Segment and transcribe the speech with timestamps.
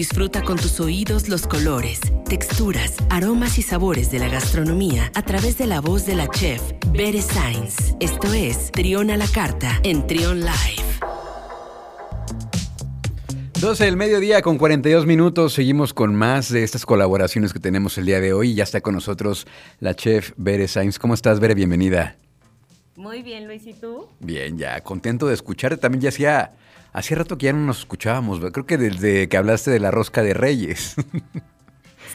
[0.00, 5.58] Disfruta con tus oídos los colores, texturas, aromas y sabores de la gastronomía a través
[5.58, 7.94] de la voz de la chef Bere Sainz.
[8.00, 10.84] Esto es Trión a la Carta en Trión Live.
[13.60, 15.52] 12 del mediodía con 42 minutos.
[15.52, 18.54] Seguimos con más de estas colaboraciones que tenemos el día de hoy.
[18.54, 19.46] Ya está con nosotros
[19.80, 20.98] la chef Bere Sainz.
[20.98, 21.54] ¿Cómo estás, Bere?
[21.54, 22.16] Bienvenida.
[22.96, 23.66] Muy bien, Luis.
[23.66, 24.08] ¿Y tú?
[24.20, 25.76] Bien, ya contento de escucharte.
[25.76, 26.52] También ya hacía,
[26.92, 28.40] hacía rato que ya no nos escuchábamos.
[28.52, 30.96] Creo que desde que hablaste de la rosca de Reyes.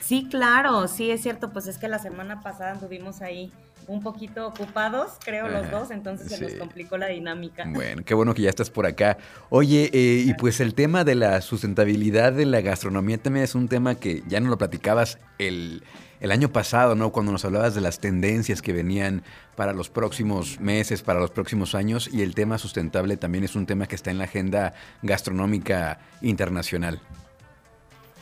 [0.01, 1.51] Sí, claro, sí, es cierto.
[1.51, 3.51] Pues es que la semana pasada anduvimos ahí
[3.87, 7.65] un poquito ocupados, creo, los dos, entonces se nos complicó la dinámica.
[7.67, 9.17] Bueno, qué bueno que ya estás por acá.
[9.49, 13.67] Oye, eh, y pues el tema de la sustentabilidad de la gastronomía también es un
[13.67, 15.83] tema que ya no lo platicabas el,
[16.25, 17.11] el año pasado, ¿no?
[17.11, 19.21] Cuando nos hablabas de las tendencias que venían
[19.55, 23.67] para los próximos meses, para los próximos años, y el tema sustentable también es un
[23.67, 26.99] tema que está en la agenda gastronómica internacional.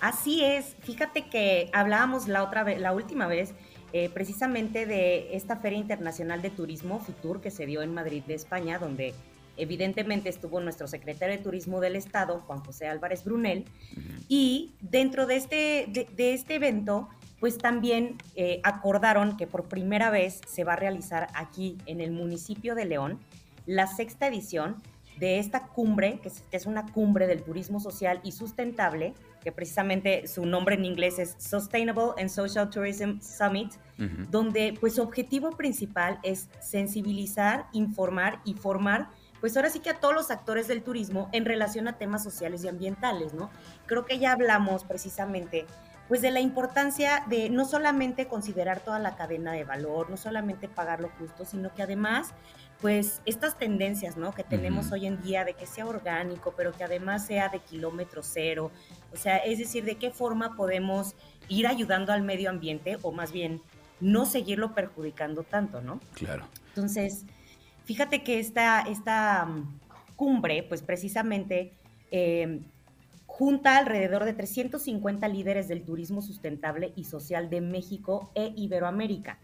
[0.01, 3.53] Así es, fíjate que hablábamos la otra vez, la última vez,
[3.93, 8.33] eh, precisamente de esta Feria Internacional de Turismo, FITUR, que se dio en Madrid de
[8.33, 9.13] España, donde
[9.55, 13.63] evidentemente estuvo nuestro secretario de Turismo del Estado, Juan José Álvarez Brunel,
[14.27, 17.07] y dentro de este, de, este evento,
[17.43, 22.13] pues también eh, acordaron que por primera vez se va a realizar aquí en el
[22.13, 23.19] municipio de León
[23.65, 24.81] la sexta edición
[25.17, 30.45] de esta cumbre, que es una cumbre del turismo social y sustentable, que precisamente su
[30.45, 33.73] nombre en inglés es Sustainable and Social Tourism Summit,
[34.29, 39.09] donde pues su objetivo principal es sensibilizar, informar y formar
[39.41, 42.63] pues ahora sí que a todos los actores del turismo en relación a temas sociales
[42.63, 43.49] y ambientales, ¿no?
[43.87, 45.65] Creo que ya hablamos precisamente
[46.07, 50.67] pues de la importancia de no solamente considerar toda la cadena de valor, no solamente
[50.67, 52.33] pagar lo justo, sino que además
[52.83, 54.33] pues estas tendencias, ¿no?
[54.33, 58.21] Que tenemos hoy en día de que sea orgánico, pero que además sea de kilómetro
[58.23, 58.71] cero.
[59.13, 61.15] O sea, es decir, de qué forma podemos
[61.47, 63.61] ir ayudando al medio ambiente o más bien
[64.01, 66.01] no seguirlo perjudicando tanto, ¿no?
[66.13, 66.45] Claro.
[66.67, 67.25] Entonces,
[67.85, 69.79] fíjate que esta, esta mm,
[70.17, 71.71] cumbre, pues precisamente
[72.11, 72.59] eh,
[73.33, 79.39] junta alrededor de 350 líderes del turismo sustentable y social de México e Iberoamérica.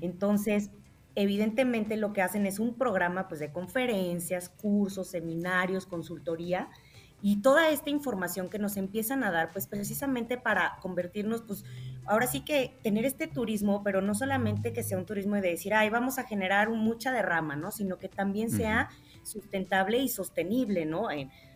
[0.00, 0.70] Entonces,
[1.16, 6.68] evidentemente lo que hacen es un programa pues, de conferencias, cursos, seminarios, consultoría
[7.20, 11.64] y toda esta información que nos empiezan a dar, pues precisamente para convertirnos, pues
[12.06, 15.74] ahora sí que tener este turismo, pero no solamente que sea un turismo de decir,
[15.74, 17.72] ay, vamos a generar mucha derrama, ¿no?
[17.72, 18.88] Sino que también sea
[19.24, 21.08] sustentable y sostenible, ¿no?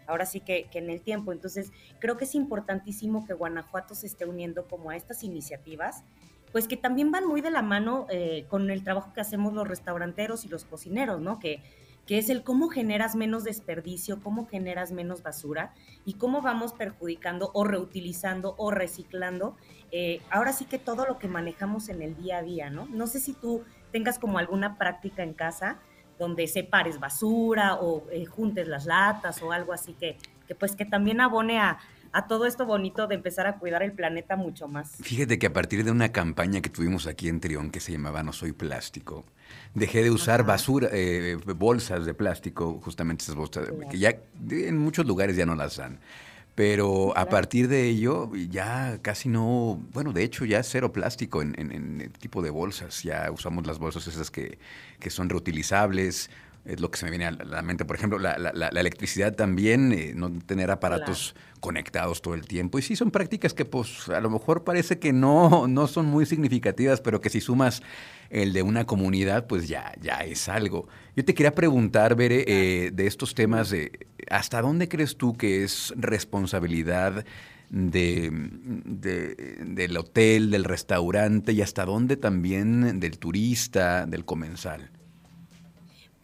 [0.06, 1.32] Ahora sí que, en el tiempo.
[1.32, 6.04] Entonces, creo que es importantísimo que Guanajuato se esté uniendo como a estas iniciativas
[6.52, 9.68] pues que también van muy de la mano eh, con el trabajo que hacemos los
[9.68, 11.38] restauranteros y los cocineros, ¿no?
[11.38, 11.60] Que,
[12.06, 15.74] que es el cómo generas menos desperdicio, cómo generas menos basura
[16.04, 19.56] y cómo vamos perjudicando o reutilizando o reciclando.
[19.90, 22.86] Eh, ahora sí que todo lo que manejamos en el día a día, ¿no?
[22.86, 25.78] No sé si tú tengas como alguna práctica en casa
[26.18, 30.16] donde separes basura o eh, juntes las latas o algo así que,
[30.46, 31.78] que pues que también abone a,
[32.12, 34.96] a todo esto bonito de empezar a cuidar el planeta mucho más.
[35.02, 38.22] Fíjate que a partir de una campaña que tuvimos aquí en Trión que se llamaba
[38.22, 39.24] No Soy Plástico,
[39.74, 44.16] dejé de usar basura, eh, bolsas de plástico, justamente esas bolsas, que ya
[44.50, 45.98] en muchos lugares ya no las dan.
[46.56, 52.00] Pero a partir de ello ya casi no, bueno, de hecho ya cero plástico en,
[52.00, 53.02] el tipo de bolsas.
[53.02, 54.58] Ya usamos las bolsas esas que,
[54.98, 56.30] que son reutilizables,
[56.66, 57.84] es lo que se me viene a la mente.
[57.84, 58.34] Por ejemplo, la,
[58.68, 62.78] electricidad también, eh, no tener aparatos conectados todo el tiempo.
[62.78, 66.26] Y sí, son prácticas que pues a lo mejor parece que no, no son muy
[66.26, 67.82] significativas, pero que si sumas
[68.30, 70.88] el de una comunidad, pues ya, ya es algo.
[71.14, 75.62] Yo te quería preguntar, Bere, eh, de estos temas, de, ¿hasta dónde crees tú que
[75.62, 77.24] es responsabilidad
[77.70, 84.90] de, del hotel, del restaurante y hasta dónde también del turista, del comensal?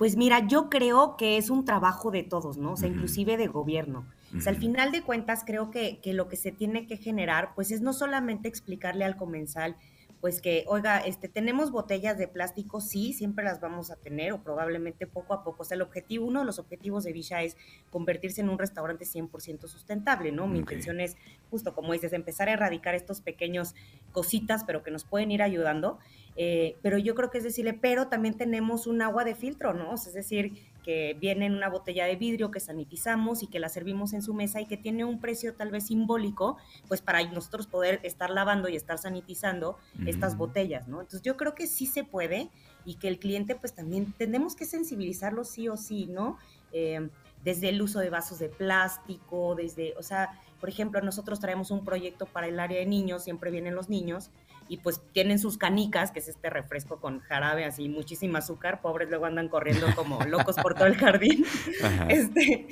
[0.02, 2.72] Pues mira, yo creo que es un trabajo de todos, ¿no?
[2.72, 4.04] O sea, inclusive de gobierno.
[4.36, 7.54] O sea, al final de cuentas, creo que, que, lo que se tiene que generar,
[7.54, 9.76] pues es no solamente explicarle al comensal
[10.22, 14.40] pues que, oiga, este, tenemos botellas de plástico, sí, siempre las vamos a tener o
[14.40, 15.62] probablemente poco a poco.
[15.62, 17.56] O sea, el objetivo, uno de los objetivos de Villa es
[17.90, 20.46] convertirse en un restaurante 100% sustentable, ¿no?
[20.46, 21.16] Mi intención es,
[21.50, 23.74] justo como dices, empezar a erradicar estos pequeños
[24.12, 25.98] cositas, pero que nos pueden ir ayudando.
[26.36, 29.94] Eh, pero yo creo que es decirle, pero también tenemos un agua de filtro, ¿no?
[29.94, 30.52] es decir,
[30.82, 34.34] que viene en una botella de vidrio que sanitizamos y que la servimos en su
[34.34, 36.56] mesa y que tiene un precio tal vez simbólico,
[36.88, 39.76] pues para nosotros poder estar lavando y estar sanitizando
[40.06, 41.00] estas botellas, ¿no?
[41.00, 42.50] Entonces yo creo que sí se puede
[42.84, 46.38] y que el cliente pues también tenemos que sensibilizarlo sí o sí, ¿no?
[46.72, 47.08] Eh,
[47.44, 51.84] desde el uso de vasos de plástico, desde, o sea, Por ejemplo, nosotros traemos un
[51.84, 54.30] proyecto para el área de niños, siempre vienen los niños
[54.72, 59.10] y pues tienen sus canicas, que es este refresco con jarabe, así muchísimo azúcar, pobres
[59.10, 61.44] luego andan corriendo como locos por todo el jardín.
[62.08, 62.68] Este,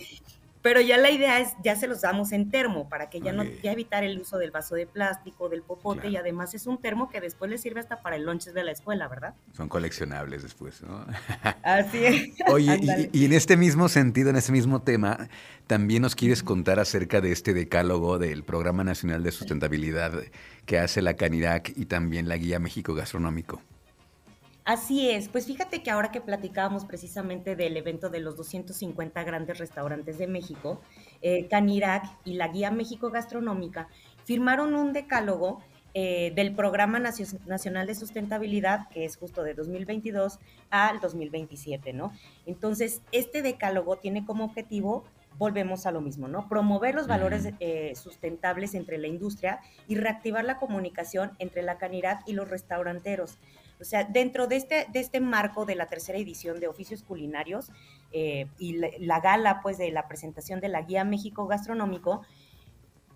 [0.63, 3.45] pero ya la idea es, ya se los damos en termo, para que ya no,
[3.45, 7.09] ya evitar el uso del vaso de plástico, del popote, y además es un termo
[7.09, 9.35] que después le sirve hasta para el lunch de la escuela, ¿verdad?
[9.57, 11.07] Son coleccionables después, ¿no?
[11.63, 12.29] Así es.
[12.49, 15.29] Oye, y, en este mismo sentido, en ese mismo tema,
[15.67, 20.13] también nos quieres contar acerca de este decálogo del Programa Nacional de Sustentabilidad
[20.67, 23.63] que hace la Canirac y también la Guía México Gastronómico.
[24.71, 29.59] Así es, pues fíjate que ahora que platicábamos precisamente del evento de los 250 grandes
[29.59, 30.81] restaurantes de México,
[31.23, 33.89] eh, Canirac y la Guía México Gastronómica
[34.25, 35.61] firmaron un decálogo
[35.93, 40.39] eh, del Programa Nacional de Sustentabilidad, que es justo de 2022
[40.71, 42.13] al 2027, ¿no?
[42.47, 45.03] Entonces, este decálogo tiene como objetivo
[45.37, 46.49] volvemos a lo mismo, ¿no?
[46.49, 52.23] Promover los valores eh, sustentables entre la industria y reactivar la comunicación entre la Canirac
[52.29, 53.39] y los restauranteros.
[53.81, 57.71] O sea, dentro de este, de este marco de la tercera edición de Oficios Culinarios
[58.13, 62.23] eh, y la, gala, pues, de la presentación de la Guía México Gastronómico,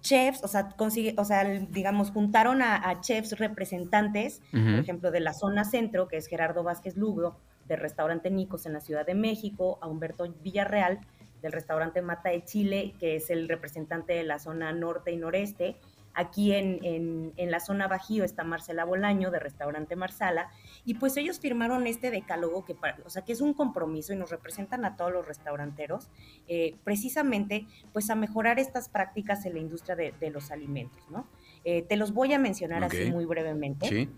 [0.01, 5.33] chefs, o sea, consigue, o sea digamos, juntaron a, chefs representantes, por ejemplo, de la
[5.33, 9.79] zona centro, que es Gerardo Vázquez Lugo, del restaurante Nicos en la Ciudad de México,
[9.81, 11.01] a Humberto Villarreal,
[11.41, 15.77] del restaurante Mata de Chile, que es el representante de la zona norte y noreste,
[16.15, 20.51] Aquí en, la zona Bajío está Marcela Bolaño de Restaurante Marsala
[20.85, 24.31] y pues ellos firmaron este decálogo que, o sea, que es un compromiso y nos
[24.31, 26.09] representan a todos los restauranteros
[26.49, 31.27] eh, precisamente pues a mejorar estas prácticas en la industria de, los alimentos, ¿no?
[31.65, 33.89] Eh, te los voy a mencionar así muy brevemente.
[33.89, 34.09] Sí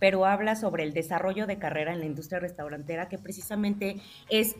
[0.00, 4.00] pero habla sobre el desarrollo de carrera en la industria restaurantera, que precisamente
[4.30, 4.56] es,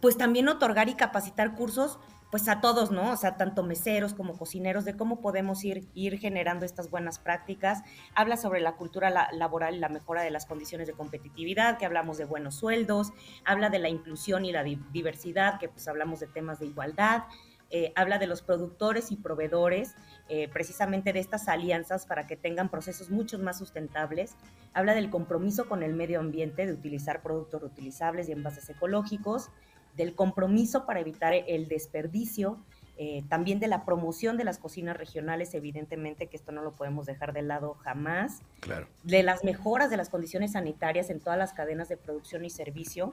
[0.00, 1.98] pues también otorgar y capacitar cursos
[2.30, 3.12] pues a todos, ¿no?
[3.12, 7.82] O sea, tanto meseros como cocineros, de cómo podemos ir, ir generando estas buenas prácticas.
[8.14, 12.18] Habla sobre la cultura laboral y la mejora de las condiciones de competitividad, que hablamos
[12.18, 13.12] de buenos sueldos,
[13.44, 17.24] habla de la inclusión y la diversidad, que pues hablamos de temas de igualdad,
[17.70, 19.96] eh, habla de los productores y proveedores,
[20.28, 24.36] eh, precisamente de estas alianzas para que tengan procesos mucho más sustentables.
[24.72, 29.50] Habla del compromiso con el medio ambiente, de utilizar productos reutilizables y envases ecológicos
[29.96, 32.58] del compromiso para evitar el desperdicio,
[32.98, 37.04] eh, también de la promoción de las cocinas regionales, evidentemente que esto no lo podemos
[37.04, 38.88] dejar de lado jamás, claro.
[39.02, 43.12] de las mejoras de las condiciones sanitarias en todas las cadenas de producción y servicio,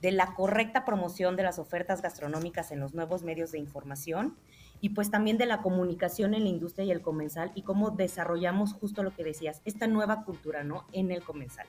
[0.00, 4.34] de la correcta promoción de las ofertas gastronómicas en los nuevos medios de información
[4.80, 8.72] y pues también de la comunicación en la industria y el comensal y cómo desarrollamos
[8.72, 10.86] justo lo que decías, esta nueva cultura, ¿no?
[10.92, 11.66] En el comensal.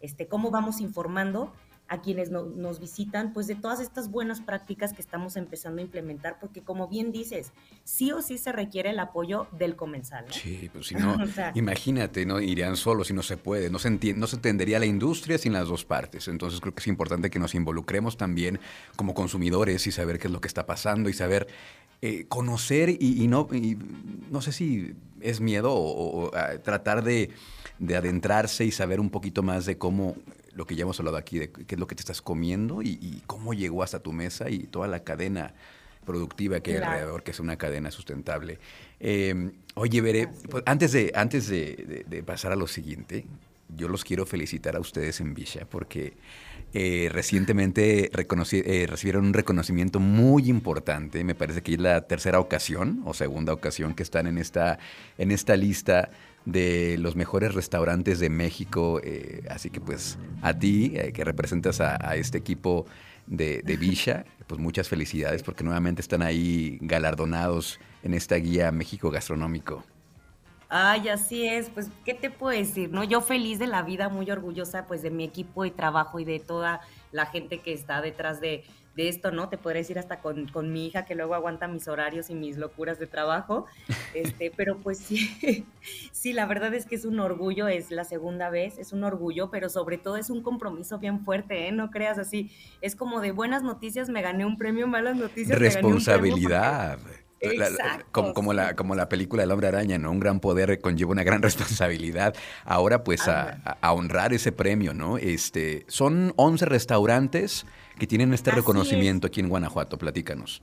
[0.00, 1.52] Este, cómo vamos informando
[1.92, 6.38] a quienes nos visitan, pues de todas estas buenas prácticas que estamos empezando a implementar,
[6.40, 7.52] porque como bien dices,
[7.84, 10.24] sí o sí se requiere el apoyo del comensal.
[10.30, 11.18] Sí, pues si no,
[11.54, 12.40] imagínate, ¿no?
[12.40, 15.68] Irían solos si no se puede, no se, no se entendería la industria sin las
[15.68, 16.28] dos partes.
[16.28, 18.58] Entonces creo que es importante que nos involucremos también
[18.96, 21.46] como consumidores y saber qué es lo que está pasando y saber
[22.00, 23.48] eh, conocer y, no,
[24.30, 26.30] no sé si es miedo o,
[26.64, 27.28] tratar de,
[27.78, 30.16] de, adentrarse y saber un poquito más de cómo
[30.54, 33.22] lo que ya hemos hablado aquí, de qué es lo que te estás comiendo y,
[33.26, 35.54] cómo llegó hasta tu mesa y toda la cadena
[36.04, 38.58] productiva que hay alrededor, que es una cadena sustentable.
[39.00, 43.24] Em, oye, Veré, pues, antes, de, antes de, pasar a lo siguiente,
[43.76, 46.14] yo los quiero felicitar a ustedes en Villa porque
[46.74, 51.22] eh, recientemente eh, recibieron un reconocimiento muy importante.
[51.24, 54.78] Me parece que es la tercera ocasión o segunda ocasión que están en esta,
[55.18, 56.10] en esta lista
[56.44, 59.00] de los mejores restaurantes de México.
[59.04, 62.86] Eh, así que pues a ti, que representas a, este equipo
[63.26, 69.10] de, de Villa, pues muchas felicidades porque nuevamente están ahí galardonados en esta guía México
[69.10, 69.84] Gastronómico.
[70.74, 72.90] Ay, así es, pues, ¿qué te puedo decir?
[72.90, 76.24] No, yo feliz de la vida, muy orgullosa pues de mi equipo de trabajo y
[76.24, 78.64] de toda la gente que está detrás de,
[78.96, 79.50] de esto, ¿no?
[79.50, 82.56] Te podría decir hasta con, con, mi hija que luego aguanta mis horarios y mis
[82.56, 83.66] locuras de trabajo.
[84.14, 85.66] Este, pero pues sí,
[86.12, 89.50] sí, la verdad es que es un orgullo, es la segunda vez, es un orgullo,
[89.50, 91.72] pero sobre todo es un compromiso bien fuerte, ¿eh?
[91.72, 92.50] No creas así.
[92.82, 95.58] Es como de buenas noticias me gané un premio, malas noticias.
[95.58, 96.98] Responsabilidad.
[98.10, 100.10] Como, como, la, como la película El hombre araña, ¿no?
[100.10, 102.34] Un gran poder conlleva una gran responsabilidad.
[102.64, 105.18] Ahora, pues, a, a, honrar ese premio, ¿no?
[105.18, 107.66] Este, son 11 restaurantes
[107.98, 109.98] que tienen este reconocimiento aquí en Guanajuato.
[109.98, 110.62] Platícanos.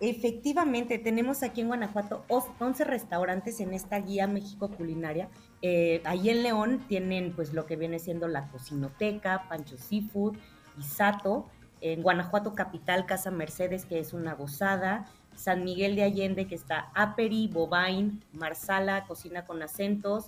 [0.00, 5.28] Efectivamente, tenemos aquí en Guanajuato 11 restaurantes en esta guía México Culinaria.
[5.60, 10.36] Eh, ahí en León tienen pues lo que viene siendo la Cocinoteca, Pancho Seafood,
[10.78, 11.48] Isato.
[11.80, 15.06] En Guanajuato Capital, Casa Mercedes, que es una gozada.
[15.38, 20.26] San Miguel de Allende, que está Aperi, Bobain, Marsala, Cocina con Acentos,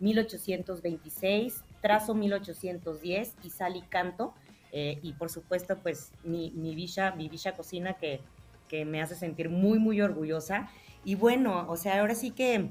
[0.00, 4.34] 1826, Trazo 1810 y Sal y Canto.
[4.72, 8.20] Eh, y por supuesto, pues mi, mi Villa, mi Villa Cocina que,
[8.66, 10.68] que me hace sentir muy, muy orgullosa.
[11.04, 12.70] Y bueno, o sea, ahora sí que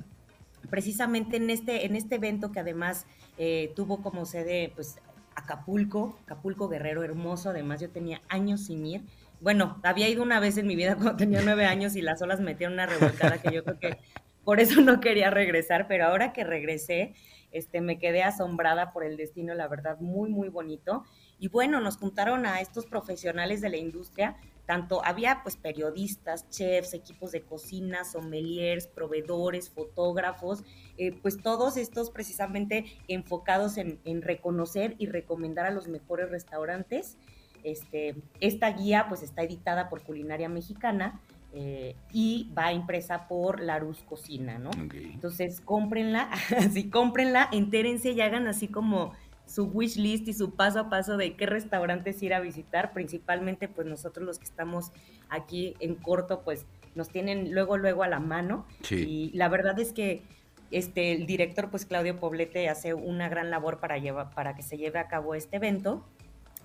[0.70, 3.06] precisamente en este, en este evento que además
[3.38, 5.00] eh, tuvo como sede, pues,
[5.36, 9.04] Acapulco, Acapulco Guerrero, hermoso, además yo tenía años sin ir.
[9.40, 12.40] Bueno, había ido una vez en mi vida cuando tenía nueve años y las olas
[12.40, 13.98] metieron una revolcada que yo creo que
[14.44, 17.14] por eso no quería regresar, pero ahora que regresé,
[17.52, 21.04] este, me quedé asombrada por el destino, la verdad, muy, muy bonito.
[21.40, 26.94] Y bueno, nos juntaron a estos profesionales de la industria, tanto había pues periodistas, chefs,
[26.94, 30.64] equipos de cocina, sommeliers, proveedores, fotógrafos,
[30.98, 37.18] eh, pues todos estos precisamente enfocados en, reconocer y recomendar a los mejores restaurantes.
[37.72, 41.20] Este, esta guía pues está editada por Culinaria Mexicana
[41.54, 44.70] eh, y va impresa por Larus Cocina, ¿no?
[44.94, 49.14] Entonces, cómprenla, así cómprenla, entérense y hagan así como
[49.46, 53.68] su wish list y su paso a paso de qué restaurantes ir a visitar, principalmente
[53.68, 54.92] pues nosotros los que estamos
[55.30, 58.66] aquí en corto pues nos tienen luego luego a la mano.
[58.90, 60.22] Y la verdad es que
[60.70, 64.78] este el director pues Claudio Poblete hace una gran labor para llevar para que se
[64.78, 66.06] lleve a cabo este evento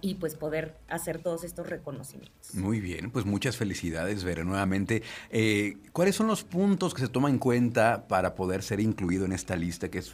[0.03, 2.55] y pues poder hacer todos estos reconocimientos.
[2.55, 5.03] Muy bien, pues muchas felicidades, Vera, nuevamente.
[5.31, 9.33] Eh, ¿Cuáles son los puntos que se toman en cuenta para poder ser incluido en
[9.33, 10.13] esta lista que es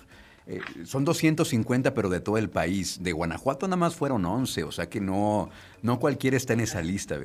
[0.48, 3.02] eh, son 250, pero de todo el país.
[3.02, 5.50] De Guanajuato nada más fueron 11, o sea que no,
[5.82, 7.18] no cualquiera está en esa lista.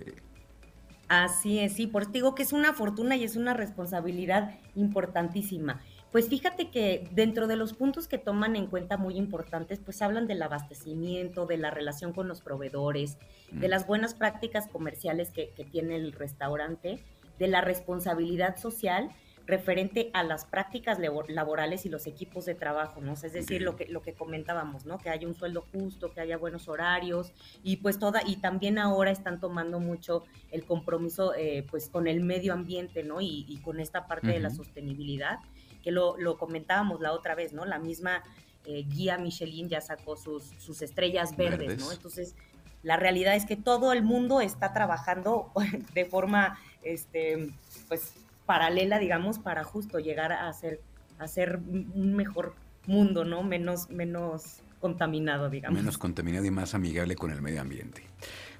[1.07, 5.79] Así es, sí, por eso digo que es una fortuna y es una responsabilidad importantísima.
[6.13, 10.27] Pues fíjate que dentro de los puntos que toman en cuenta muy importantes, pues hablan
[10.27, 13.17] del abastecimiento, de la relación con los proveedores,
[13.51, 13.71] de mm.
[13.71, 17.03] las buenas prácticas comerciales que, que tiene el restaurante,
[17.39, 19.09] de la responsabilidad social
[19.45, 23.13] referente a las prácticas laborales y los equipos de trabajo, ¿no?
[23.13, 24.97] es decir, lo que, lo que comentábamos, ¿no?
[24.97, 29.11] Que haya un sueldo justo, que haya buenos horarios y pues toda, y también ahora
[29.11, 33.19] están tomando mucho el compromiso eh, pues con el medio ambiente, ¿no?
[33.19, 35.39] Y, con esta parte de la sostenibilidad,
[35.83, 37.65] que lo, lo, comentábamos la otra vez, ¿no?
[37.65, 38.23] La misma
[38.65, 41.91] eh, guía Michelin ya sacó sus, sus estrellas verdes, verdes, ¿no?
[41.91, 42.35] Entonces,
[42.81, 45.51] la realidad es que todo el mundo está trabajando
[45.93, 47.53] de forma, este,
[47.87, 48.13] pues,
[48.45, 50.81] paralela, digamos, para justo llegar a hacer,
[51.19, 53.43] a hacer un mejor mundo, ¿no?
[53.43, 55.79] Menos, menos contaminado, digamos.
[55.79, 58.03] Menos contaminado y más amigable con el medio ambiente.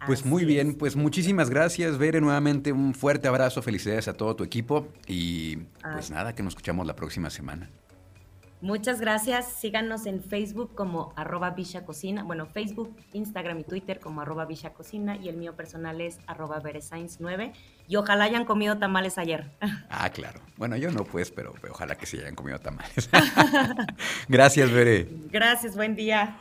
[0.08, 4.44] Pues muy bien, pues muchísimas gracias, Bere, nuevamente un fuerte abrazo, felicidades a todo tu
[4.44, 7.70] equipo y pues nada, que nos escuchamos la próxima semana.
[8.64, 9.46] Muchas gracias.
[9.60, 12.24] Síganos en Facebook como arroba Villa Cocina.
[12.24, 16.64] Bueno, Facebook, Instagram y Twitter como arroba Villa Cocina y el mío personal es arroba
[16.64, 17.52] 9
[17.90, 19.52] y ojalá hayan comido tamales ayer.
[19.90, 20.40] Ah, claro.
[20.56, 23.10] Bueno, yo no pues, pero, ojalá que sí hayan comido tamales.
[24.30, 25.08] gracias, Bere.
[25.30, 26.38] Gracias, buen día.